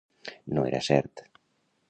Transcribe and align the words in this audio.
No 0.55 0.63
era 0.71 0.81
cert. 0.89 1.23